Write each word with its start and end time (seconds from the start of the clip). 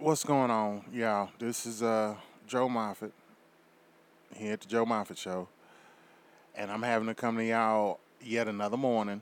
What's 0.00 0.24
going 0.24 0.50
on, 0.50 0.82
y'all? 0.94 1.28
This 1.38 1.66
is 1.66 1.82
uh, 1.82 2.14
Joe 2.46 2.70
Moffett 2.70 3.12
here 4.34 4.54
at 4.54 4.62
the 4.62 4.66
Joe 4.66 4.86
Moffett 4.86 5.18
Show, 5.18 5.46
and 6.56 6.70
I'm 6.70 6.82
having 6.82 7.06
to 7.08 7.14
come 7.14 7.36
to 7.36 7.44
y'all 7.44 8.00
yet 8.18 8.48
another 8.48 8.78
morning. 8.78 9.20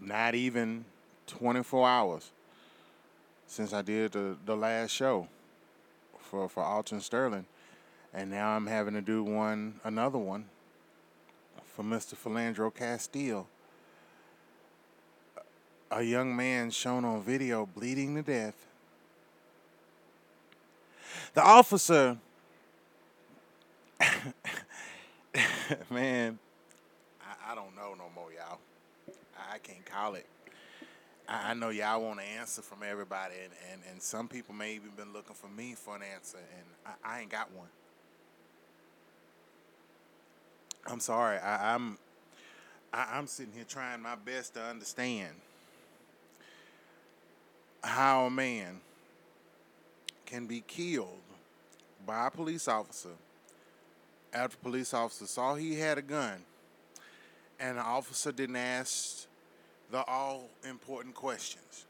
Not 0.00 0.36
even 0.36 0.84
24 1.26 1.88
hours 1.88 2.30
since 3.48 3.72
I 3.72 3.82
did 3.82 4.12
the, 4.12 4.36
the 4.46 4.54
last 4.54 4.92
show 4.92 5.26
for 6.20 6.48
for 6.48 6.62
Alton 6.62 7.00
Sterling, 7.00 7.46
and 8.14 8.30
now 8.30 8.50
I'm 8.50 8.68
having 8.68 8.94
to 8.94 9.02
do 9.02 9.24
one 9.24 9.80
another 9.82 10.18
one 10.18 10.44
for 11.64 11.82
Mr. 11.82 12.14
Philando 12.14 12.72
Castile. 12.72 13.48
A 15.90 16.02
young 16.02 16.36
man 16.36 16.70
shown 16.70 17.04
on 17.04 17.22
video 17.22 17.66
bleeding 17.66 18.14
to 18.14 18.22
death 18.22 18.65
the 21.36 21.44
officer, 21.44 22.16
man, 25.90 26.38
I, 27.20 27.52
I, 27.52 27.54
don't 27.54 27.76
know 27.76 27.94
no 27.94 28.06
more, 28.14 28.32
y'all. 28.32 28.58
I, 29.38 29.56
I 29.56 29.58
can't 29.58 29.84
call 29.84 30.14
it. 30.14 30.24
I, 31.28 31.50
I 31.50 31.54
know 31.54 31.68
y'all 31.68 32.00
want 32.00 32.20
an 32.20 32.26
answer 32.38 32.62
from 32.62 32.78
everybody, 32.82 33.34
and, 33.44 33.52
and, 33.70 33.82
and 33.92 34.00
some 34.02 34.28
people 34.28 34.54
may 34.54 34.76
even 34.76 34.92
been 34.96 35.12
looking 35.12 35.34
for 35.34 35.48
me 35.48 35.74
for 35.74 35.94
an 35.94 36.02
answer, 36.14 36.38
and 36.38 36.66
I, 36.86 37.16
I 37.16 37.20
ain't 37.20 37.30
got 37.30 37.52
one. 37.52 37.68
I'm 40.86 41.00
sorry. 41.00 41.36
I, 41.36 41.74
I'm 41.74 41.98
I, 42.94 43.08
I'm 43.12 43.26
sitting 43.26 43.52
here 43.52 43.66
trying 43.68 44.00
my 44.00 44.14
best 44.14 44.54
to 44.54 44.62
understand 44.62 45.34
how 47.84 48.24
a 48.24 48.30
man 48.30 48.80
can 50.24 50.46
be 50.46 50.62
killed 50.66 51.20
by 52.06 52.28
a 52.28 52.30
police 52.30 52.68
officer 52.68 53.10
after 54.32 54.56
police 54.58 54.94
officer 54.94 55.26
saw 55.26 55.54
he 55.54 55.74
had 55.74 55.98
a 55.98 56.02
gun 56.02 56.42
and 57.58 57.78
the 57.78 57.82
officer 57.82 58.32
didn't 58.32 58.56
ask 58.56 59.26
the 59.90 60.04
all 60.04 60.48
important 60.68 61.14
questions. 61.14 61.86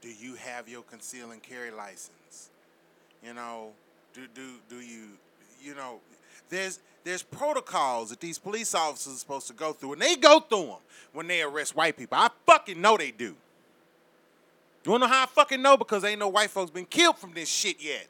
Do 0.00 0.08
you 0.08 0.34
have 0.34 0.68
your 0.68 0.82
conceal 0.82 1.30
and 1.30 1.42
carry 1.42 1.70
license? 1.70 2.50
You 3.24 3.34
know, 3.34 3.70
do 4.14 4.22
do 4.34 4.54
do 4.68 4.80
you 4.80 5.10
you 5.62 5.74
know, 5.74 6.00
there's 6.48 6.80
there's 7.04 7.22
protocols 7.22 8.10
that 8.10 8.20
these 8.20 8.38
police 8.38 8.74
officers 8.74 9.14
are 9.14 9.18
supposed 9.18 9.46
to 9.48 9.52
go 9.52 9.72
through, 9.72 9.94
and 9.94 10.02
they 10.02 10.16
go 10.16 10.40
through 10.40 10.66
them 10.66 10.76
when 11.12 11.26
they 11.26 11.42
arrest 11.42 11.76
white 11.76 11.96
people. 11.96 12.18
I 12.18 12.30
fucking 12.46 12.80
know 12.80 12.96
they 12.96 13.10
do. 13.10 13.36
You 14.84 14.90
wanna 14.90 15.06
know 15.06 15.12
how 15.12 15.24
I 15.24 15.26
fucking 15.26 15.62
know? 15.62 15.76
Because 15.76 16.04
ain't 16.04 16.18
no 16.18 16.28
white 16.28 16.50
folks 16.50 16.70
been 16.70 16.86
killed 16.86 17.18
from 17.18 17.32
this 17.32 17.48
shit 17.48 17.80
yet. 17.80 18.08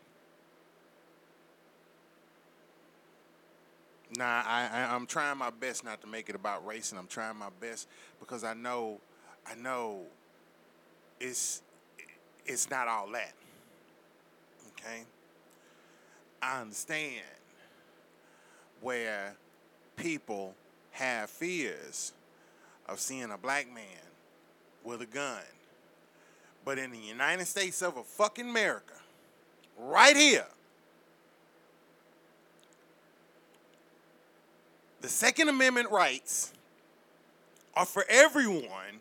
Nah, 4.17 4.43
I, 4.47 4.69
I 4.73 4.95
am 4.95 5.07
trying 5.07 5.39
my 5.39 5.51
best 5.51 5.85
not 5.85 6.03
to 6.03 6.07
make 6.07 6.29
it 6.29 6.35
about 6.35 6.67
race, 6.67 6.91
and 6.91 6.99
I'm 6.99 7.07
trying 7.07 7.37
my 7.37 7.49
best 7.61 7.89
because 8.21 8.45
I 8.45 8.53
know, 8.53 9.01
I 9.47 9.55
know, 9.55 10.03
it's 11.19 11.63
it's 12.45 12.69
not 12.69 12.89
all 12.89 13.09
that. 13.13 13.33
Okay. 14.73 15.03
I 16.43 16.61
understand 16.61 17.23
where 18.81 19.35
people 19.97 20.55
have 20.91 21.31
fears 21.31 22.13
of 22.89 22.99
seeing 23.01 23.31
a 23.31 23.39
black 23.39 23.73
man 23.73 23.85
with 24.85 25.01
a 25.01 25.07
gun. 25.07 25.41
But 26.65 26.79
in 26.79 26.91
the 26.91 26.99
United 26.99 27.47
States 27.47 27.81
of 27.81 27.97
a 27.97 28.03
fucking 28.03 28.49
America, 28.49 28.95
right 29.79 30.17
here, 30.17 30.47
the 35.03 35.09
Second 35.09 35.49
Amendment 35.49 35.91
rights 35.91 36.53
are 37.75 37.85
for 37.85 38.05
everyone 38.09 39.01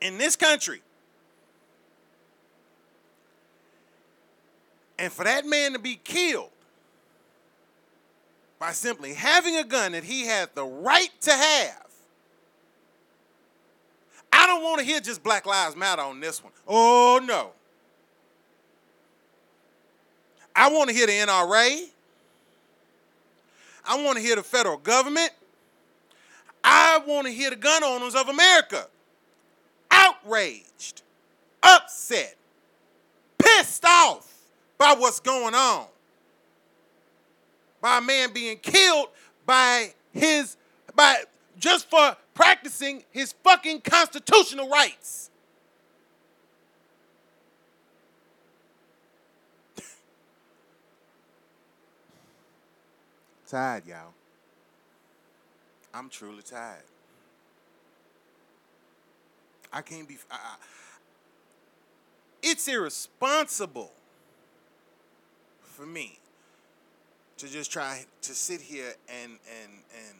in 0.00 0.18
this 0.18 0.36
country. 0.36 0.80
And 4.98 5.12
for 5.12 5.24
that 5.24 5.44
man 5.44 5.72
to 5.72 5.80
be 5.80 5.98
killed 6.02 6.50
by 8.60 8.70
simply 8.70 9.14
having 9.14 9.56
a 9.56 9.64
gun 9.64 9.92
that 9.92 10.04
he 10.04 10.26
had 10.26 10.50
the 10.54 10.64
right 10.64 11.10
to 11.22 11.32
have, 11.32 11.86
I 14.32 14.46
don't 14.46 14.62
want 14.62 14.78
to 14.78 14.84
hear 14.84 15.00
just 15.00 15.24
Black 15.24 15.44
Lives 15.44 15.74
Matter 15.74 16.02
on 16.02 16.20
this 16.20 16.42
one. 16.42 16.52
Oh, 16.68 17.20
no. 17.24 17.50
I 20.54 20.70
want 20.70 20.88
to 20.90 20.94
hear 20.94 21.06
the 21.06 21.12
NRA. 21.12 21.88
I 23.86 24.02
want 24.02 24.16
to 24.16 24.22
hear 24.22 24.36
the 24.36 24.42
federal 24.42 24.76
government. 24.76 25.30
I 26.64 27.00
want 27.06 27.26
to 27.26 27.32
hear 27.32 27.50
the 27.50 27.56
gun 27.56 27.82
owners 27.82 28.14
of 28.14 28.28
America 28.28 28.86
outraged, 29.90 31.02
upset, 31.62 32.36
pissed 33.38 33.84
off 33.84 34.32
by 34.78 34.94
what's 34.96 35.20
going 35.20 35.54
on. 35.54 35.86
By 37.80 37.98
a 37.98 38.00
man 38.00 38.32
being 38.32 38.58
killed 38.58 39.08
by 39.44 39.92
his 40.12 40.56
by 40.94 41.24
just 41.58 41.90
for 41.90 42.16
practicing 42.34 43.02
his 43.10 43.34
fucking 43.42 43.80
constitutional 43.80 44.68
rights. 44.68 45.30
Tired, 53.52 53.86
y'all. 53.86 54.14
I'm 55.92 56.08
truly 56.08 56.42
tired. 56.42 56.84
I 59.70 59.82
can't 59.82 60.08
be. 60.08 60.16
I, 60.30 60.36
I, 60.36 60.56
it's 62.42 62.66
irresponsible 62.66 63.92
for 65.60 65.84
me 65.84 66.18
to 67.36 67.46
just 67.46 67.70
try 67.70 68.06
to 68.22 68.34
sit 68.34 68.62
here 68.62 68.94
and 69.06 69.32
and 69.32 69.72
and 70.08 70.16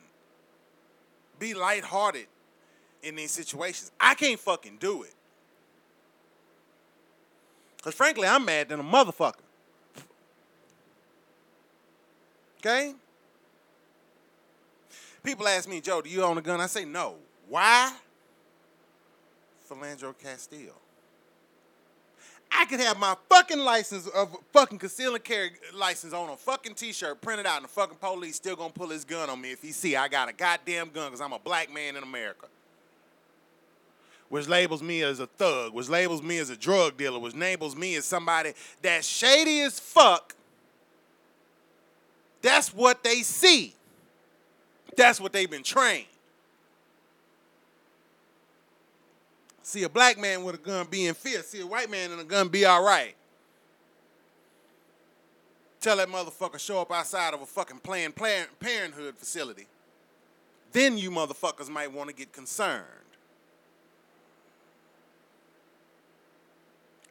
be 1.38 1.54
lighthearted 1.54 2.26
in 3.02 3.16
these 3.16 3.30
situations. 3.30 3.92
I 3.98 4.12
can't 4.14 4.38
fucking 4.38 4.76
do 4.78 5.04
it. 5.04 5.14
Cause 7.80 7.94
frankly, 7.94 8.28
I'm 8.28 8.44
mad 8.44 8.68
than 8.68 8.78
a 8.78 8.84
motherfucker. 8.84 9.36
Okay? 12.58 12.94
People 15.22 15.46
ask 15.46 15.68
me, 15.68 15.80
Joe, 15.80 16.02
do 16.02 16.10
you 16.10 16.22
own 16.22 16.38
a 16.38 16.42
gun? 16.42 16.60
I 16.60 16.66
say 16.66 16.84
no. 16.84 17.16
Why? 17.48 17.92
Philando 19.68 20.14
Castile. 20.18 20.74
I 22.54 22.66
could 22.66 22.80
have 22.80 22.98
my 22.98 23.16
fucking 23.28 23.58
license 23.58 24.06
of 24.08 24.36
fucking 24.52 24.78
conceal 24.78 25.14
and 25.14 25.24
carry 25.24 25.52
license 25.74 26.12
on 26.12 26.28
a 26.28 26.36
fucking 26.36 26.74
t-shirt 26.74 27.20
printed 27.20 27.46
out 27.46 27.56
and 27.56 27.64
the 27.64 27.68
fucking 27.68 27.96
police 27.96 28.36
still 28.36 28.56
gonna 28.56 28.72
pull 28.72 28.90
his 28.90 29.04
gun 29.04 29.30
on 29.30 29.40
me 29.40 29.52
if 29.52 29.62
he 29.62 29.72
see 29.72 29.96
I 29.96 30.08
got 30.08 30.28
a 30.28 30.32
goddamn 30.32 30.90
gun 30.90 31.06
because 31.06 31.20
I'm 31.20 31.32
a 31.32 31.38
black 31.38 31.72
man 31.72 31.96
in 31.96 32.02
America. 32.02 32.46
Which 34.28 34.48
labels 34.48 34.82
me 34.82 35.02
as 35.02 35.20
a 35.20 35.26
thug, 35.26 35.72
which 35.72 35.88
labels 35.88 36.22
me 36.22 36.38
as 36.38 36.50
a 36.50 36.56
drug 36.56 36.96
dealer, 36.96 37.18
which 37.18 37.34
labels 37.34 37.74
me 37.74 37.96
as 37.96 38.04
somebody 38.04 38.52
that's 38.80 39.06
shady 39.06 39.62
as 39.62 39.80
fuck. 39.80 40.34
That's 42.42 42.74
what 42.74 43.02
they 43.02 43.22
see. 43.22 43.74
That's 44.96 45.20
what 45.20 45.32
they've 45.32 45.50
been 45.50 45.62
trained. 45.62 46.06
See 49.62 49.84
a 49.84 49.88
black 49.88 50.18
man 50.18 50.44
with 50.44 50.56
a 50.56 50.58
gun 50.58 50.86
be 50.90 51.06
in 51.06 51.14
fear. 51.14 51.42
See 51.42 51.60
a 51.60 51.66
white 51.66 51.90
man 51.90 52.10
in 52.10 52.18
a 52.18 52.24
gun 52.24 52.48
be 52.48 52.64
all 52.64 52.84
right. 52.84 53.14
Tell 55.80 55.96
that 55.96 56.08
motherfucker 56.08 56.58
show 56.58 56.80
up 56.80 56.92
outside 56.92 57.34
of 57.34 57.42
a 57.42 57.46
fucking 57.46 57.78
Planned 57.78 58.14
Parenthood 58.14 59.16
facility. 59.16 59.66
Then 60.72 60.96
you 60.96 61.10
motherfuckers 61.10 61.68
might 61.68 61.92
want 61.92 62.08
to 62.08 62.14
get 62.14 62.32
concerned. 62.32 62.86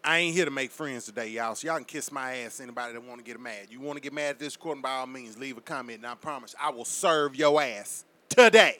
I 0.04 0.18
ain't 0.18 0.36
here 0.36 0.46
to 0.46 0.52
make 0.52 0.72
friends 0.72 1.06
today, 1.06 1.28
y'all. 1.28 1.54
So 1.54 1.68
y'all 1.68 1.78
can 1.78 1.86
kiss 1.86 2.12
my 2.12 2.38
ass. 2.38 2.60
Anybody 2.60 2.94
that 2.94 3.04
want 3.04 3.20
to 3.20 3.24
get 3.24 3.40
mad. 3.40 3.68
You 3.70 3.80
want 3.80 3.98
to 3.98 4.02
get 4.02 4.14
mad 4.14 4.32
at 4.32 4.40
this 4.40 4.56
recording, 4.56 4.82
by 4.82 4.92
all 4.92 5.06
means, 5.06 5.38
leave 5.38 5.58
a 5.58 5.62
comment, 5.62 6.00
and 6.00 6.08
I 6.08 6.16
promise 6.16 6.56
I 6.60 6.72
will 6.72 6.86
serve 6.86 7.36
your 7.36 7.62
ass 7.62 8.04
today. 8.30 8.80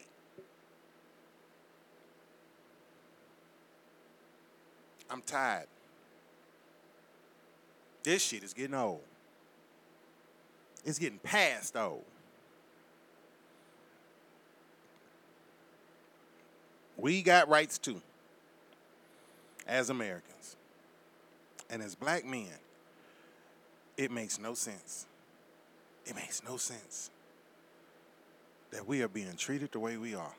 I'm 5.10 5.22
tired. 5.22 5.68
This 8.04 8.24
shit 8.24 8.44
is 8.44 8.54
getting 8.54 8.74
old. 8.74 9.02
It's 10.86 10.98
getting 10.98 11.20
past 11.20 11.76
old. 11.78 12.04
We 16.98 17.22
got 17.22 17.50
rights 17.50 17.78
too, 17.78 18.02
as 19.68 19.90
Americans. 19.90 20.56
And 21.72 21.82
as 21.82 21.96
black 21.96 22.26
men, 22.26 22.50
it 23.98 24.12
makes 24.12 24.40
no 24.40 24.54
sense. 24.54 25.08
It 26.06 26.16
makes 26.16 26.44
no 26.44 26.58
sense 26.58 27.10
that 28.72 28.88
we 28.88 29.02
are 29.02 29.08
being 29.08 29.36
treated 29.38 29.72
the 29.72 29.80
way 29.80 29.98
we 29.98 30.14
are. 30.14 30.34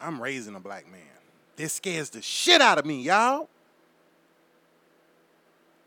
I'm 0.00 0.22
raising 0.22 0.54
a 0.54 0.60
black 0.60 0.90
man. 0.90 1.00
This 1.56 1.72
scares 1.72 2.10
the 2.10 2.22
shit 2.22 2.60
out 2.60 2.78
of 2.78 2.86
me, 2.86 3.02
y'all. 3.02 3.48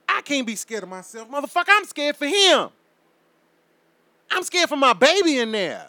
I 0.09 0.21
can't 0.21 0.45
be 0.45 0.55
scared 0.55 0.83
of 0.83 0.89
myself. 0.89 1.29
Motherfucker, 1.29 1.69
I'm 1.69 1.85
scared 1.85 2.17
for 2.17 2.27
him. 2.27 2.69
I'm 4.29 4.43
scared 4.43 4.69
for 4.69 4.75
my 4.75 4.93
baby 4.93 5.39
in 5.39 5.51
there. 5.51 5.87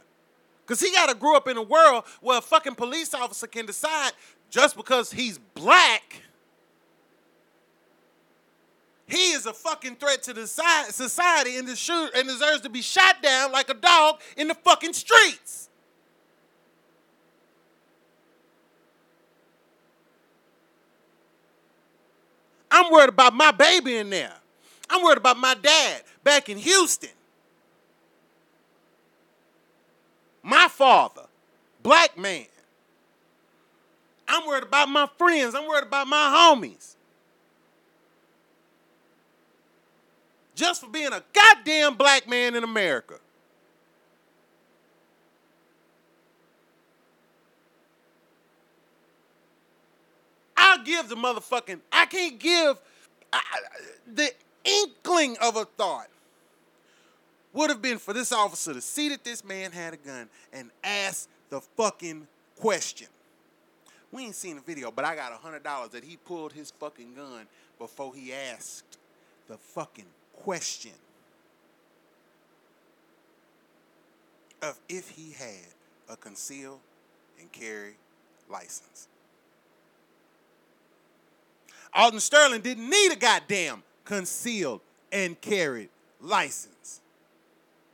Because 0.67 0.81
he 0.81 0.93
got 0.93 1.09
to 1.09 1.15
grow 1.15 1.37
up 1.37 1.49
in 1.49 1.57
a 1.57 1.63
world 1.63 2.05
where 2.21 2.39
a 2.39 2.41
fucking 2.41 2.77
police 2.77 3.15
officer 3.15 3.47
can 3.47 3.67
decide 3.67 4.13
just 4.51 4.77
because 4.77 5.13
he's 5.13 5.39
black, 5.39 6.23
he 9.07 9.33
is 9.33 9.45
a 9.47 9.53
fucking 9.53 9.97
threat 9.97 10.23
to 10.23 10.33
the 10.33 10.47
society 10.47 11.57
and, 11.57 11.69
and 11.69 12.29
deserves 12.29 12.61
to 12.63 12.71
be 12.71 12.81
shot 12.81 13.23
down 13.23 13.53
like 13.53 13.69
a 13.69 13.75
dog 13.75 14.21
in 14.37 14.49
the 14.49 14.55
fucking 14.55 14.95
streets. 14.95 15.69
I'm 22.71 22.91
worried 22.91 23.11
about 23.11 23.35
my 23.35 23.51
baby 23.51 23.99
in 23.99 24.09
there. 24.09 24.33
I'm 24.89 25.03
worried 25.03 25.19
about 25.19 25.37
my 25.37 25.55
dad 25.55 26.03
back 26.25 26.49
in 26.49 26.57
Houston. 26.57 27.11
My 30.43 30.69
father, 30.69 31.23
black 31.83 32.19
man. 32.19 32.47
I'm 34.27 34.47
worried 34.47 34.65
about 34.65 34.89
my 34.89 35.09
friends. 35.19 35.55
I'm 35.55 35.67
worried 35.69 35.87
about 35.87 36.07
my 36.09 36.57
homies. 36.57 36.97
Just 40.55 40.83
for 40.83 40.89
being 40.89 41.13
a 41.13 41.23
goddamn 41.33 41.97
black 41.97 42.29
man 42.29 42.55
in 42.55 42.65
America. 42.65 43.19
I'll 50.57 50.83
give 50.85 51.09
the 51.09 51.17
motherfucking, 51.17 51.81
I 51.93 52.07
can't 52.07 52.39
give 52.39 52.79
I, 53.33 53.43
the 54.07 54.31
inkling 54.65 55.37
of 55.41 55.57
a 55.57 55.65
thought 55.65 56.09
would 57.53 57.71
have 57.71 57.83
been 57.83 57.99
for 57.99 58.13
this 58.13 58.33
officer 58.33 58.73
to 58.73 58.81
see 58.81 59.09
that 59.11 59.25
this 59.25 59.45
man 59.45 59.73
had 59.73 59.95
a 59.95 59.97
gun 59.97 60.29
and 60.53 60.71
ask 60.83 61.29
the 61.51 61.61
fucking 61.61 62.27
question. 62.59 63.09
We 64.11 64.25
ain't 64.25 64.35
seen 64.35 64.57
the 64.57 64.63
video, 64.63 64.91
but 64.91 65.05
I 65.05 65.15
got 65.15 65.33
a 65.33 65.37
hundred 65.37 65.63
dollars 65.63 65.91
that 65.91 66.05
he 66.05 66.17
pulled 66.17 66.53
his 66.53 66.71
fucking 66.71 67.15
gun 67.15 67.47
before 67.79 68.15
he 68.15 68.33
asked 68.33 68.99
the 69.49 69.57
fucking 69.57 70.07
question 70.35 70.93
of 74.63 74.79
if 74.89 75.11
he 75.11 75.33
had 75.33 75.67
a 76.09 76.17
concealed 76.17 76.81
and 77.41 77.51
carry 77.53 77.95
license. 78.49 79.09
Alton 81.95 82.21
Sterling 82.21 82.63
didn't 82.63 82.89
need 82.89 83.13
a 83.13 83.17
goddamn 83.17 83.83
concealed 84.05 84.81
and 85.11 85.39
carried 85.41 85.91
license 86.21 87.02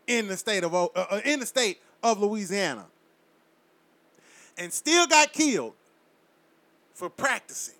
in 0.08 0.26
the 0.26 0.36
state 0.36 0.64
of 0.64 0.74
uh, 0.74 0.86
uh, 0.96 1.20
in 1.24 1.38
the 1.38 1.46
state 1.46 1.80
of 2.02 2.20
Louisiana, 2.20 2.86
and 4.56 4.72
still 4.72 5.06
got 5.06 5.32
killed 5.32 5.74
for 6.94 7.08
practicing 7.08 7.76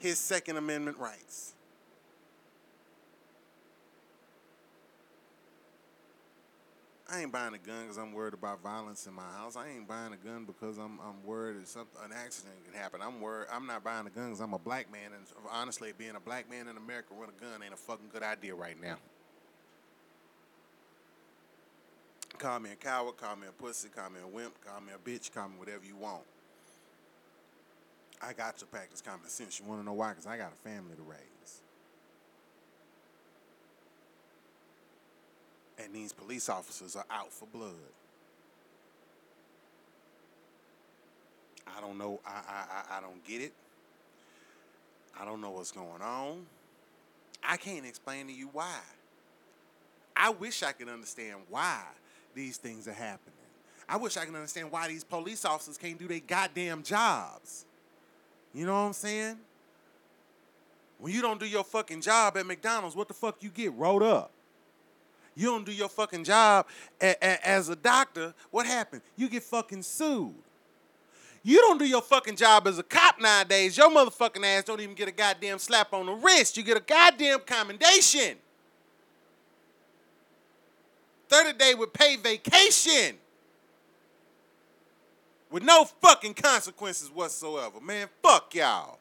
his 0.00 0.18
Second 0.18 0.56
Amendment 0.56 0.98
rights. 0.98 1.52
I 7.10 7.22
ain't 7.22 7.32
buying 7.32 7.54
a 7.54 7.58
gun 7.58 7.82
because 7.82 7.96
I'm 7.96 8.12
worried 8.12 8.34
about 8.34 8.62
violence 8.62 9.06
in 9.06 9.14
my 9.14 9.22
house. 9.22 9.56
I 9.56 9.68
ain't 9.68 9.88
buying 9.88 10.12
a 10.12 10.16
gun 10.16 10.44
because 10.44 10.76
I'm 10.78 10.98
I'm 11.00 11.24
worried 11.24 11.58
that 11.58 11.68
something 11.68 12.00
an 12.04 12.12
accident 12.12 12.54
can 12.64 12.78
happen. 12.78 13.00
I'm 13.02 13.20
worried. 13.20 13.48
I'm 13.52 13.66
not 13.66 13.84
buying 13.84 14.06
a 14.06 14.10
gun 14.10 14.26
because 14.26 14.40
I'm 14.40 14.54
a 14.54 14.58
black 14.58 14.90
man, 14.90 15.12
and 15.14 15.24
honestly, 15.50 15.92
being 15.96 16.16
a 16.16 16.20
black 16.20 16.50
man 16.50 16.68
in 16.68 16.76
America 16.76 17.14
with 17.18 17.30
a 17.30 17.40
gun 17.40 17.62
ain't 17.62 17.74
a 17.74 17.76
fucking 17.76 18.08
good 18.12 18.22
idea 18.22 18.54
right 18.54 18.80
now. 18.80 18.96
Call 22.38 22.60
me 22.60 22.70
a 22.70 22.76
coward, 22.76 23.16
call 23.16 23.34
me 23.34 23.48
a 23.48 23.52
pussy, 23.52 23.88
call 23.88 24.10
me 24.10 24.20
a 24.22 24.28
wimp, 24.28 24.54
call 24.64 24.80
me 24.80 24.92
a 24.94 25.08
bitch, 25.08 25.32
call 25.34 25.48
me 25.48 25.54
whatever 25.58 25.84
you 25.84 25.96
want. 25.96 26.22
I 28.22 28.32
got 28.32 28.56
to 28.58 28.66
practice 28.66 29.00
common 29.00 29.28
sense. 29.28 29.58
You 29.58 29.66
want 29.66 29.80
to 29.80 29.84
know 29.84 29.92
why? 29.92 30.10
Because 30.10 30.26
I 30.26 30.36
got 30.36 30.52
a 30.52 30.68
family 30.68 30.94
to 30.94 31.02
raise. 31.02 31.62
And 35.84 35.92
these 35.92 36.12
police 36.12 36.48
officers 36.48 36.94
are 36.94 37.04
out 37.10 37.32
for 37.32 37.46
blood. 37.46 37.72
I 41.76 41.80
don't 41.80 41.98
know. 41.98 42.20
I, 42.24 42.40
I, 42.48 42.98
I 42.98 43.00
don't 43.00 43.24
get 43.24 43.42
it. 43.42 43.52
I 45.20 45.24
don't 45.24 45.40
know 45.40 45.50
what's 45.50 45.72
going 45.72 46.02
on. 46.02 46.46
I 47.42 47.56
can't 47.56 47.84
explain 47.84 48.28
to 48.28 48.32
you 48.32 48.48
why. 48.52 48.78
I 50.16 50.30
wish 50.30 50.62
I 50.62 50.72
could 50.72 50.88
understand 50.88 51.40
why 51.48 51.82
these 52.38 52.56
things 52.56 52.86
are 52.86 52.92
happening. 52.92 53.34
I 53.88 53.96
wish 53.96 54.16
I 54.16 54.24
could 54.24 54.34
understand 54.34 54.70
why 54.70 54.86
these 54.88 55.02
police 55.02 55.44
officers 55.44 55.76
can't 55.76 55.98
do 55.98 56.06
their 56.06 56.20
goddamn 56.20 56.82
jobs. 56.82 57.64
You 58.54 58.64
know 58.64 58.74
what 58.74 58.86
I'm 58.86 58.92
saying? 58.92 59.36
When 60.98 61.12
you 61.12 61.20
don't 61.20 61.40
do 61.40 61.46
your 61.46 61.64
fucking 61.64 62.00
job 62.00 62.36
at 62.36 62.46
McDonald's, 62.46 62.94
what 62.94 63.08
the 63.08 63.14
fuck 63.14 63.42
you 63.42 63.50
get? 63.50 63.72
Rolled 63.74 64.02
up. 64.02 64.30
You 65.34 65.46
don't 65.46 65.64
do 65.66 65.72
your 65.72 65.88
fucking 65.88 66.24
job 66.24 66.66
a- 67.00 67.16
a- 67.22 67.46
as 67.48 67.68
a 67.68 67.76
doctor, 67.76 68.34
what 68.50 68.66
happens? 68.66 69.02
You 69.16 69.28
get 69.28 69.42
fucking 69.42 69.82
sued. 69.82 70.34
You 71.42 71.58
don't 71.58 71.78
do 71.78 71.86
your 71.86 72.02
fucking 72.02 72.36
job 72.36 72.66
as 72.66 72.78
a 72.78 72.82
cop 72.82 73.20
nowadays, 73.20 73.76
your 73.76 73.88
motherfucking 73.90 74.44
ass 74.44 74.64
don't 74.64 74.80
even 74.80 74.94
get 74.94 75.08
a 75.08 75.12
goddamn 75.12 75.58
slap 75.58 75.92
on 75.92 76.06
the 76.06 76.12
wrist. 76.12 76.56
You 76.56 76.62
get 76.62 76.76
a 76.76 76.80
goddamn 76.80 77.40
commendation. 77.40 78.36
30 81.28 81.58
day 81.58 81.74
with 81.74 81.92
pay 81.92 82.16
vacation. 82.16 83.16
With 85.50 85.62
no 85.62 85.84
fucking 85.84 86.34
consequences 86.34 87.10
whatsoever. 87.10 87.80
Man, 87.80 88.08
fuck 88.22 88.54
y'all. 88.54 88.98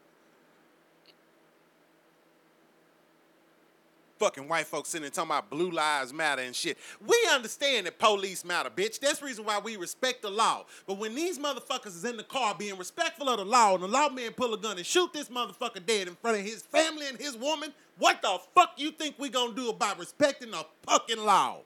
fucking 4.18 4.48
white 4.48 4.66
folks 4.66 4.90
sitting 4.90 5.04
there 5.04 5.12
talking 5.12 5.32
about 5.32 5.50
blue 5.50 5.72
lives 5.72 6.14
matter 6.14 6.42
and 6.42 6.56
shit. 6.56 6.78
We 7.06 7.18
understand 7.32 7.86
that 7.86 8.00
police 8.00 8.44
matter, 8.44 8.70
bitch. 8.70 9.00
That's 9.00 9.20
the 9.20 9.26
reason 9.26 9.46
why 9.46 9.60
we 9.60 9.78
respect 9.78 10.22
the 10.22 10.30
law. 10.30 10.66
But 10.86 10.98
when 10.98 11.16
these 11.16 11.40
motherfuckers 11.40 11.88
is 11.88 12.06
in 12.06 12.18
the 12.18 12.24
car 12.24 12.56
being 12.58 12.78
respectful 12.78 13.30
of 13.30 13.38
the 13.38 13.46
law 13.46 13.76
and 13.76 13.84
the 13.84 13.88
lawman 13.88 14.34
pull 14.34 14.54
a 14.54 14.58
gun 14.58 14.78
and 14.78 14.86
shoot 14.86 15.14
this 15.14 15.30
motherfucker 15.30 15.86
dead 15.86 16.08
in 16.08 16.16
front 16.16 16.40
of 16.40 16.46
his 16.46 16.64
family 16.64 17.08
and 17.08 17.18
his 17.18 17.36
woman, 17.38 17.74
what 17.98 18.22
the 18.22 18.40
fuck 18.56 18.74
you 18.78 18.92
think 18.92 19.16
we 19.18 19.30
gonna 19.30 19.54
do 19.54 19.70
about 19.70 20.00
respecting 20.00 20.52
the 20.52 20.66
fucking 20.86 21.20
law? 21.20 21.62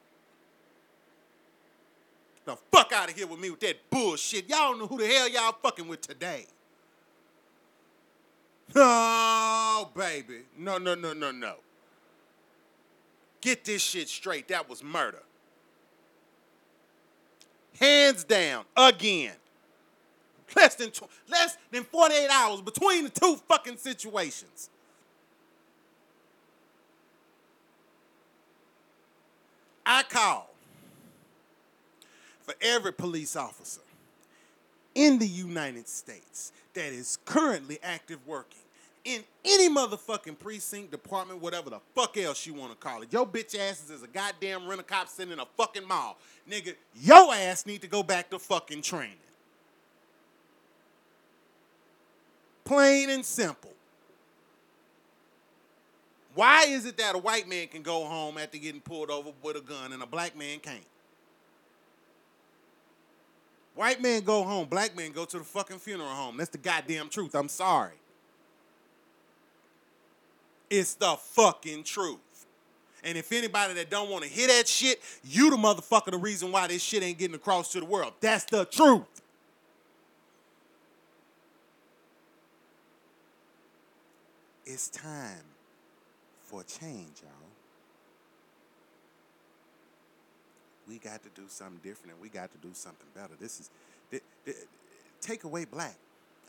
The 2.46 2.56
fuck 2.72 2.92
out 2.92 3.10
of 3.10 3.16
here 3.16 3.28
with 3.28 3.40
me 3.40 3.50
with 3.50 3.60
that 3.62 3.78
bullshit. 3.90 4.50
Y'all 4.50 4.78
know 4.78 4.88
who 4.88 4.98
the 4.98 5.08
hell 5.08 5.30
y'all 5.30 5.56
fucking 5.62 5.88
with 5.88 6.02
today. 6.02 6.46
Oh, 8.76 9.90
baby. 9.96 10.42
No, 10.58 10.78
no, 10.78 10.96
no, 10.96 11.14
no, 11.14 11.32
no. 11.32 11.56
Get 13.42 13.66
this 13.66 13.82
shit 13.82 14.08
straight. 14.08 14.48
That 14.48 14.70
was 14.70 14.84
murder. 14.84 15.22
Hands 17.80 18.24
down, 18.24 18.66
again. 18.78 19.34
Less 20.56 20.76
than 20.76 20.92
tw- 20.92 21.10
less 21.30 21.58
than 21.72 21.84
48 21.84 22.28
hours 22.30 22.62
between 22.62 23.06
the 23.06 23.10
two 23.10 23.38
fucking 23.48 23.78
situations. 23.78 24.70
I 29.86 30.04
call 30.04 30.51
for 32.44 32.54
every 32.62 32.94
police 32.94 33.36
officer 33.36 33.82
in 34.96 35.20
the 35.20 35.28
United 35.28 35.88
States 35.88 36.52
that 36.74 36.94
is 36.94 37.18
currently 37.26 37.80
active 37.84 38.20
working 38.26 38.58
in 39.04 39.24
any 39.44 39.70
motherfucking 39.70 40.38
precinct, 40.38 40.92
department, 40.92 41.42
whatever 41.42 41.70
the 41.70 41.80
fuck 41.96 42.18
else 42.18 42.46
you 42.46 42.54
want 42.54 42.72
to 42.72 42.78
call 42.78 43.02
it. 43.02 43.12
Your 43.12 43.26
bitch 43.26 43.58
asses 43.58 43.90
is 43.90 44.04
a 44.04 44.08
goddamn 44.08 44.68
rent 44.68 44.80
a 44.80 44.84
cop 44.84 45.08
sitting 45.08 45.34
in 45.34 45.40
a 45.40 45.46
fucking 45.58 45.88
mall. 45.88 46.18
Nigga, 46.50 46.76
your 46.96 47.34
ass 47.34 47.66
need 47.66 47.82
to 47.82 47.88
go 47.88 48.04
back 48.04 48.30
to 48.30 48.40
fucking 48.40 48.82
training. 48.82 49.16
Plain 52.64 53.10
and 53.10 53.26
simple. 53.26 53.74
Why 56.36 56.66
is 56.66 56.86
it 56.86 56.98
that 56.98 57.16
a 57.16 57.18
white 57.18 57.50
man 57.50 57.68
can 57.68 57.82
go 57.82 58.06
home 58.06 58.38
after 58.38 58.58
getting 58.58 58.82
pulled 58.82 59.10
over 59.10 59.32
with 59.44 59.58
a 59.58 59.62
gun 59.62 59.92
and 59.92 60.02
a 60.02 60.06
black 60.06 60.38
man 60.38 60.60
can't? 60.60 60.80
White 63.76 64.02
men 64.02 64.24
go 64.24 64.44
home, 64.44 64.68
black 64.68 64.96
men 64.96 65.12
go 65.12 65.26
to 65.26 65.38
the 65.38 65.44
fucking 65.44 65.80
funeral 65.80 66.10
home. 66.10 66.38
That's 66.38 66.50
the 66.50 66.58
goddamn 66.58 67.10
truth. 67.10 67.34
I'm 67.36 67.50
sorry. 67.50 67.94
It's 70.70 70.94
the 70.94 71.16
fucking 71.16 71.84
truth. 71.84 72.20
And 73.04 73.18
if 73.18 73.32
anybody 73.32 73.74
that 73.76 73.90
don't 73.90 74.10
want 74.10 74.24
to 74.24 74.30
hear 74.30 74.48
that 74.48 74.68
shit, 74.68 75.02
you 75.24 75.50
the 75.50 75.56
motherfucker 75.58 76.12
the 76.12 76.18
reason 76.18 76.52
why 76.52 76.68
this 76.68 76.82
shit 76.82 77.02
ain't 77.02 77.18
getting 77.18 77.36
across 77.36 77.72
to 77.72 77.80
the 77.80 77.86
world. 77.86 78.14
That's 78.22 78.44
the 78.46 78.66
truth. 78.66 79.22
It's 84.66 84.88
time 84.90 85.44
for 86.44 86.64
change, 86.64 87.22
y'all. 87.24 87.32
We 90.88 90.98
got 90.98 91.22
to 91.24 91.30
do 91.36 91.44
something 91.48 91.80
different 91.84 92.14
and 92.14 92.22
we 92.22 92.30
got 92.30 92.52
to 92.52 92.58
do 92.58 92.74
something 92.74 93.08
better. 93.16 93.34
This 93.40 93.60
is, 93.60 93.70
th- 94.10 94.24
th- 94.46 94.58
take 95.22 95.44
away 95.44 95.66
black. 95.66 95.96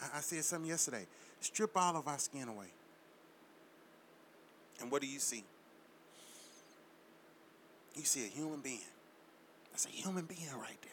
I, 0.00 0.18
I 0.18 0.20
said 0.20 0.44
something 0.44 0.68
yesterday. 0.68 1.06
Strip 1.40 1.76
all 1.76 1.96
of 1.96 2.08
our 2.08 2.18
skin 2.18 2.48
away. 2.48 2.68
And 4.80 4.90
what 4.90 5.02
do 5.02 5.08
you 5.08 5.18
see? 5.18 5.44
You 7.96 8.04
see 8.04 8.24
a 8.24 8.28
human 8.28 8.60
being. 8.60 8.80
That's 9.70 9.86
a 9.86 9.90
human 9.90 10.24
being 10.24 10.48
right 10.58 10.78
there. 10.82 10.92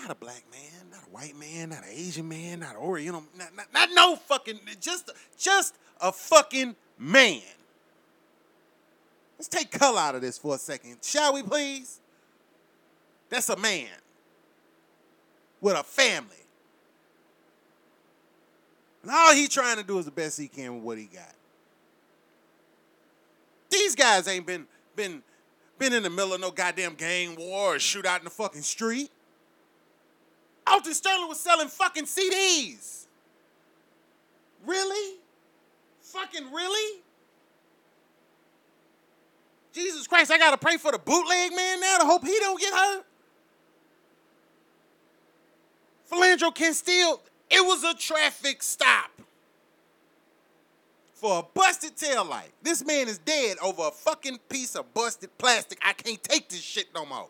Not 0.00 0.10
a 0.10 0.14
black 0.14 0.44
man, 0.50 0.90
not 0.90 1.02
a 1.02 1.10
white 1.10 1.38
man, 1.38 1.70
not 1.70 1.84
an 1.84 1.90
Asian 1.92 2.26
man, 2.26 2.60
not 2.60 2.70
an 2.70 2.80
Oriental, 2.80 3.22
not, 3.36 3.54
not, 3.54 3.66
not 3.72 3.90
no 3.92 4.16
fucking, 4.16 4.58
just, 4.80 5.10
just 5.38 5.74
a 6.00 6.10
fucking 6.10 6.74
man. 6.98 7.42
Let's 9.38 9.48
take 9.48 9.70
color 9.70 10.00
out 10.00 10.14
of 10.14 10.22
this 10.22 10.38
for 10.38 10.54
a 10.54 10.58
second, 10.58 10.98
shall 11.02 11.34
we 11.34 11.42
please? 11.42 11.99
That's 13.30 13.48
a 13.48 13.56
man 13.56 13.88
with 15.60 15.76
a 15.76 15.84
family. 15.84 16.36
And 19.02 19.10
all 19.10 19.34
he 19.34 19.48
trying 19.48 19.76
to 19.76 19.82
do 19.82 19.98
is 19.98 20.04
the 20.04 20.10
best 20.10 20.38
he 20.38 20.48
can 20.48 20.76
with 20.76 20.84
what 20.84 20.98
he 20.98 21.04
got. 21.04 21.34
These 23.70 23.94
guys 23.94 24.28
ain't 24.28 24.46
been 24.46 24.66
been 24.96 25.22
been 25.78 25.92
in 25.92 26.02
the 26.02 26.10
middle 26.10 26.34
of 26.34 26.40
no 26.40 26.50
goddamn 26.50 26.94
gang 26.94 27.36
war 27.36 27.76
or 27.76 27.78
shootout 27.78 28.18
in 28.18 28.24
the 28.24 28.30
fucking 28.30 28.62
street. 28.62 29.10
Alton 30.66 30.92
Sterling 30.92 31.28
was 31.28 31.40
selling 31.40 31.68
fucking 31.68 32.04
CDs. 32.04 33.06
Really? 34.66 35.18
Fucking 36.02 36.52
really? 36.52 37.00
Jesus 39.72 40.06
Christ, 40.06 40.30
I 40.30 40.38
gotta 40.38 40.58
pray 40.58 40.76
for 40.76 40.92
the 40.92 40.98
bootleg 40.98 41.54
man 41.54 41.80
now 41.80 41.98
to 41.98 42.04
hope 42.04 42.24
he 42.26 42.36
don't 42.40 42.60
get 42.60 42.74
hurt. 42.74 43.04
Philando 46.10 46.54
Castile, 46.54 47.20
it 47.50 47.64
was 47.64 47.84
a 47.84 47.94
traffic 47.94 48.62
stop 48.62 49.10
for 51.14 51.40
a 51.40 51.42
busted 51.54 51.96
tail 51.96 52.24
light. 52.24 52.50
This 52.62 52.84
man 52.84 53.06
is 53.06 53.18
dead 53.18 53.58
over 53.62 53.88
a 53.88 53.90
fucking 53.90 54.38
piece 54.48 54.74
of 54.74 54.92
busted 54.94 55.36
plastic. 55.38 55.78
I 55.84 55.92
can't 55.92 56.22
take 56.22 56.48
this 56.48 56.62
shit 56.62 56.86
no 56.94 57.04
more. 57.04 57.28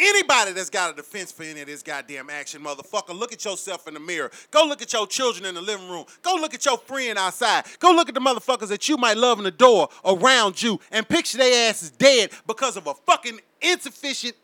Anybody 0.00 0.52
that's 0.52 0.70
got 0.70 0.92
a 0.92 0.94
defense 0.94 1.32
for 1.32 1.42
any 1.42 1.60
of 1.60 1.66
this 1.66 1.82
goddamn 1.82 2.30
action, 2.30 2.62
motherfucker, 2.62 3.18
look 3.18 3.32
at 3.32 3.44
yourself 3.44 3.88
in 3.88 3.94
the 3.94 4.00
mirror. 4.00 4.30
Go 4.52 4.64
look 4.64 4.80
at 4.80 4.92
your 4.92 5.08
children 5.08 5.44
in 5.44 5.56
the 5.56 5.60
living 5.60 5.88
room. 5.88 6.04
Go 6.22 6.36
look 6.36 6.54
at 6.54 6.64
your 6.64 6.78
friend 6.78 7.18
outside. 7.18 7.64
Go 7.80 7.90
look 7.90 8.08
at 8.08 8.14
the 8.14 8.20
motherfuckers 8.20 8.68
that 8.68 8.88
you 8.88 8.96
might 8.96 9.16
love 9.16 9.38
in 9.38 9.44
the 9.44 9.50
door 9.50 9.88
around 10.04 10.62
you 10.62 10.78
and 10.92 11.08
picture 11.08 11.38
their 11.38 11.68
asses 11.68 11.90
dead 11.90 12.30
because 12.46 12.76
of 12.76 12.86
a 12.86 12.94
fucking 12.94 13.40
insufficient 13.60 14.36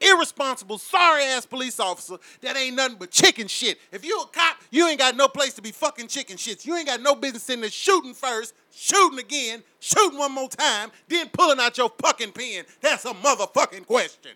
irresponsible, 0.00 0.78
sorry 0.78 1.24
ass 1.24 1.46
police 1.46 1.80
officer 1.80 2.16
that 2.40 2.56
ain't 2.56 2.76
nothing 2.76 2.96
but 2.98 3.10
chicken 3.10 3.46
shit. 3.46 3.78
If 3.92 4.04
you 4.04 4.20
a 4.20 4.26
cop, 4.26 4.58
you 4.70 4.86
ain't 4.86 4.98
got 4.98 5.16
no 5.16 5.28
place 5.28 5.54
to 5.54 5.62
be 5.62 5.72
fucking 5.72 6.08
chicken 6.08 6.36
shits. 6.36 6.66
You 6.66 6.76
ain't 6.76 6.86
got 6.86 7.00
no 7.00 7.14
business 7.14 7.48
in 7.50 7.60
there 7.60 7.70
shooting 7.70 8.14
first, 8.14 8.54
shooting 8.72 9.18
again, 9.18 9.62
shooting 9.80 10.18
one 10.18 10.32
more 10.32 10.48
time, 10.48 10.90
then 11.08 11.28
pulling 11.30 11.60
out 11.60 11.78
your 11.78 11.90
fucking 12.02 12.32
pen. 12.32 12.64
That's 12.80 13.04
a 13.04 13.12
motherfucking 13.14 13.86
question. 13.86 14.32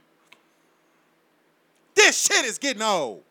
This 1.94 2.20
shit 2.20 2.44
is 2.44 2.58
getting 2.58 2.82
old. 2.82 3.22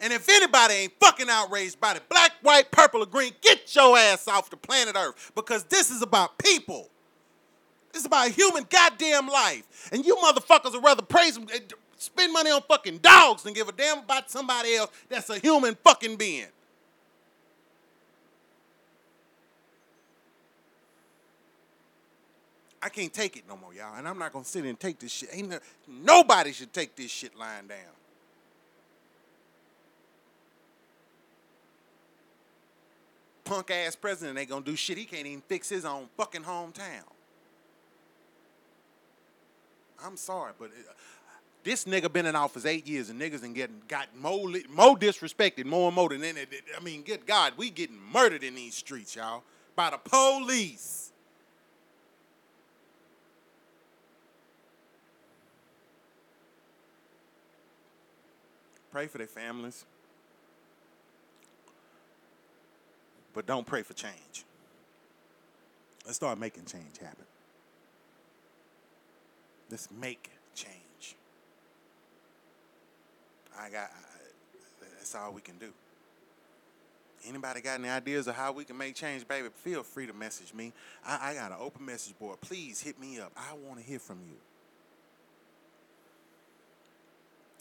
And 0.00 0.12
if 0.12 0.28
anybody 0.30 0.74
ain't 0.74 0.92
fucking 0.98 1.28
outraged 1.28 1.78
by 1.78 1.94
the 1.94 2.00
black, 2.08 2.32
white, 2.42 2.70
purple, 2.70 3.02
or 3.02 3.06
green, 3.06 3.32
get 3.42 3.74
your 3.74 3.98
ass 3.98 4.26
off 4.28 4.48
the 4.48 4.56
planet 4.56 4.96
Earth 4.96 5.32
because 5.34 5.64
this 5.64 5.90
is 5.90 6.00
about 6.00 6.38
people. 6.38 6.88
This 7.92 8.02
is 8.02 8.06
about 8.06 8.30
human 8.30 8.66
goddamn 8.68 9.28
life. 9.28 9.88
And 9.92 10.04
you 10.04 10.16
motherfuckers 10.16 10.72
would 10.72 10.84
rather 10.84 11.02
praise 11.02 11.34
them, 11.34 11.46
eh, 11.52 11.58
spend 11.98 12.32
money 12.32 12.50
on 12.50 12.62
fucking 12.62 12.98
dogs 12.98 13.42
than 13.42 13.52
give 13.52 13.68
a 13.68 13.72
damn 13.72 13.98
about 13.98 14.30
somebody 14.30 14.74
else 14.76 14.90
that's 15.08 15.30
a 15.30 15.38
human 15.38 15.76
fucking 15.82 16.16
being. 16.16 16.46
I 22.82 22.88
can't 22.88 23.12
take 23.12 23.36
it 23.36 23.44
no 23.46 23.56
more, 23.56 23.74
y'all. 23.74 23.96
And 23.96 24.08
I'm 24.08 24.18
not 24.18 24.32
gonna 24.32 24.44
sit 24.44 24.64
and 24.64 24.78
take 24.78 24.98
this 24.98 25.12
shit. 25.12 25.28
Ain't 25.32 25.50
no, 25.50 25.58
nobody 25.86 26.52
should 26.52 26.72
take 26.72 26.96
this 26.96 27.10
shit 27.10 27.36
lying 27.36 27.66
down. 27.66 27.78
Punk 33.44 33.70
ass 33.70 33.96
president 33.96 34.38
ain't 34.38 34.48
gonna 34.48 34.64
do 34.64 34.76
shit. 34.76 34.96
He 34.96 35.04
can't 35.04 35.26
even 35.26 35.42
fix 35.42 35.68
his 35.68 35.84
own 35.84 36.08
fucking 36.16 36.42
hometown. 36.42 37.02
I'm 40.04 40.16
sorry, 40.16 40.52
but 40.58 40.68
uh, 40.68 40.92
this 41.62 41.84
nigga 41.84 42.12
been 42.12 42.26
in 42.26 42.34
office 42.34 42.64
eight 42.64 42.86
years 42.86 43.10
and 43.10 43.20
niggas 43.20 43.42
and 43.42 43.54
getting 43.54 43.82
got 43.88 44.08
more 44.16 44.48
more 44.70 44.96
disrespected 44.96 45.64
more 45.66 45.88
and 45.88 45.96
more 45.96 46.08
than 46.08 46.24
any. 46.24 46.46
I 46.76 46.80
mean, 46.82 47.02
good 47.02 47.26
God, 47.26 47.54
we 47.56 47.70
getting 47.70 47.98
murdered 48.12 48.42
in 48.42 48.54
these 48.54 48.74
streets, 48.74 49.14
y'all, 49.16 49.42
by 49.76 49.90
the 49.90 49.98
police. 49.98 51.12
Pray 58.90 59.06
for 59.06 59.18
their 59.18 59.28
families, 59.28 59.84
but 63.32 63.46
don't 63.46 63.64
pray 63.64 63.82
for 63.82 63.94
change. 63.94 64.44
Let's 66.04 66.16
start 66.16 66.38
making 66.38 66.64
change 66.64 66.98
happen. 66.98 67.24
Let's 69.70 69.88
make 70.00 70.30
change. 70.54 71.16
I 73.58 73.70
got. 73.70 73.90
I, 73.90 74.10
that's 74.98 75.14
all 75.14 75.32
we 75.32 75.40
can 75.40 75.58
do. 75.58 75.72
Anybody 77.26 77.60
got 77.60 77.78
any 77.78 77.88
ideas 77.88 78.26
of 78.28 78.34
how 78.34 78.52
we 78.52 78.64
can 78.64 78.78
make 78.78 78.94
change, 78.94 79.28
baby? 79.28 79.48
Feel 79.54 79.82
free 79.82 80.06
to 80.06 80.12
message 80.12 80.54
me. 80.54 80.72
I, 81.06 81.30
I 81.30 81.34
got 81.34 81.52
an 81.52 81.58
open 81.60 81.84
message 81.84 82.18
board. 82.18 82.40
Please 82.40 82.80
hit 82.80 82.98
me 82.98 83.20
up. 83.20 83.32
I 83.36 83.54
want 83.54 83.78
to 83.78 83.84
hear 83.84 83.98
from 83.98 84.18
you. 84.26 84.36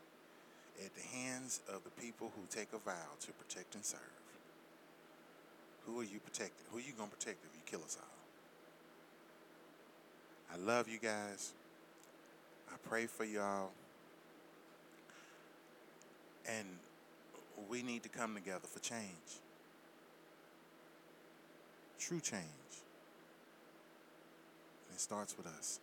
at 0.83 0.95
the 0.95 1.17
hands 1.17 1.62
of 1.69 1.83
the 1.83 1.89
people 2.01 2.31
who 2.36 2.41
take 2.50 2.69
a 2.74 2.79
vow 2.79 3.15
to 3.19 3.31
protect 3.33 3.75
and 3.75 3.86
serve. 3.86 4.00
Who 5.86 6.00
are 6.00 6.03
you 6.03 6.19
protecting? 6.19 6.65
Who 6.71 6.77
are 6.77 6.81
you 6.81 6.93
going 6.98 7.10
to 7.10 7.15
protect 7.15 7.43
if 7.45 7.51
you 7.53 7.62
kill 7.65 7.83
us 7.86 7.98
all? 8.00 8.07
I 10.53 10.57
love 10.57 10.89
you 10.89 11.00
guys. 11.00 11.53
I 12.69 12.75
pray 12.88 13.05
for 13.05 13.24
y'all. 13.24 13.69
And 16.48 16.67
we 17.69 17.83
need 17.83 18.03
to 18.03 18.10
come 18.10 18.33
together 18.36 18.67
for 18.67 18.79
change. 18.79 19.39
True 22.00 22.19
change. 22.19 22.41
And 24.88 24.95
it 24.95 25.00
starts 25.00 25.38
with 25.38 25.48
us. 25.48 25.79